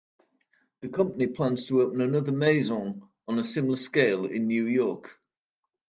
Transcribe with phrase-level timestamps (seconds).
[0.79, 5.15] The company plans to open another "Maison," on a similar scale, in New York.